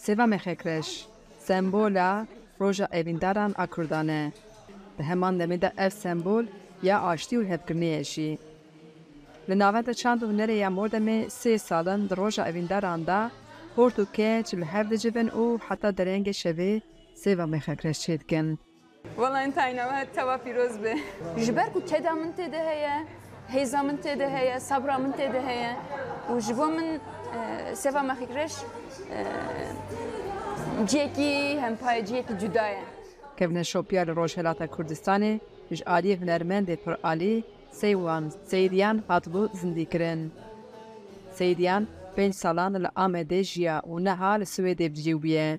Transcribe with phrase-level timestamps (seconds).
[0.00, 0.90] Սևա մեխեքրեշ,
[1.44, 2.04] սեմբոլա
[2.60, 4.14] ռոժա էվինդարան ակրդանե։
[5.00, 6.46] Դհեման դեմիդա F սեմբոլ
[6.88, 8.30] یا آشتی و هفگرنیشی.
[9.48, 11.06] لناوت چند هنره یا مردم
[11.40, 13.20] سه سالن دروژا اوینداران دا
[13.76, 16.80] هورتو که چل هفده جبن او حتی درنگ شوی
[17.14, 18.58] سه و مخکرش چید کن.
[19.20, 20.94] والا این تاینه و توا پیروز به.
[21.44, 22.96] جبر کو که دامن تیده هیه،
[23.48, 25.76] هیزا من تیده هیه، صبرا من تیده هیه.
[26.32, 26.98] و جبو من
[27.74, 28.54] سفا مخیکرش
[30.86, 32.82] جیکی هم پای جیکی جدایه
[33.38, 40.30] کبن شوپیار روشلات کردستان جش آلی هنرمند پر آلی سیوان سیدیان هاتبو زندی کرن
[41.38, 45.58] سیدیان پنج سالان لآمده جیا و نها لسویده بجیو بیه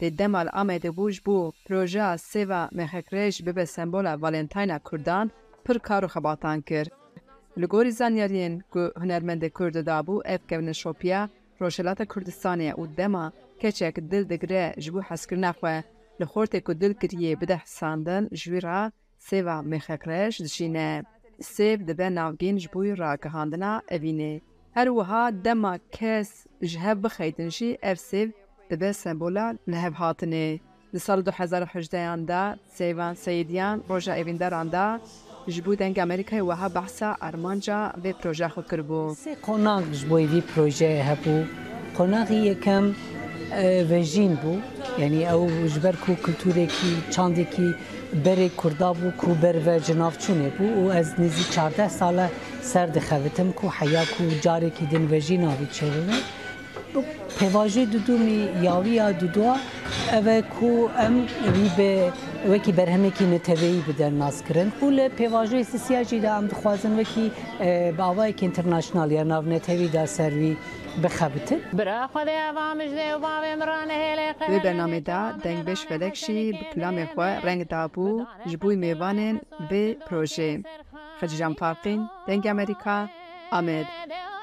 [0.00, 5.30] د دما الامد بوج بو پروژه سیوا مخکرش به سمبول والنتاینا کردان
[5.64, 6.92] پر کارو خباتان کرد.
[7.62, 11.22] Li gorî zanyariyên ku hunermendê Kurd dabû ev kevin şopiya
[11.60, 15.76] Roşelata Kurdistanê û dema keçek dil digre ji bo heskirina xwe
[16.20, 18.80] li xortê ku dil kiriye bide hisandin ji wî ra
[19.28, 20.90] sêva mêxekreş dişîne.
[21.54, 24.40] Sêv dibe navgîn ji bo ragihandina evînê.
[24.76, 28.28] Her wiha dema kes ji hev bixeytin jî ev sêv
[28.70, 30.60] dibe sembola li hev hatinê.
[30.94, 31.92] Li sal 2018
[32.30, 32.40] da
[32.78, 35.00] sêvan seydiyan roja evînderan da
[35.48, 39.00] ji bo dengê Amerîkayê weha behsa armanca vê proje xwe kiribû.
[39.24, 41.36] Sê qonak ji bo vî projeyê hebû,
[41.96, 42.84] qonaxî yekem
[43.62, 44.52] e, vejîn bû,
[45.02, 47.68] yani ew ji ber ku kultûrekî çandekî
[48.26, 52.30] berê Kurda bû ku berve ji navçûnê bû û ez nêzî çardeh sala
[52.62, 56.18] ser dixevitim ku heya ku carekî din vejî navî çevime.
[57.38, 59.60] Pêvajê dudumî yawiya duduwa,
[60.14, 61.16] اوه کو ام
[61.54, 62.12] وی به
[62.50, 66.98] وکی برهمه کی نتوی بدن ناز کرن و ل پیواژه سیاسی جی دا ام خوازن
[67.00, 67.32] وکی
[67.98, 70.56] باوای کی انٹرنیشنال یا ناو نتوی دا سروی
[71.04, 76.52] بخبت برا خود عوامج ده و باب امران هلی قرن برنامه دا دنگ بش ولکشی
[76.52, 80.62] بکلام خواه رنگ دابو جبوی میوانن به پروژه
[81.20, 83.08] خجیجان فاقین دنگ امریکا
[83.50, 84.33] آمد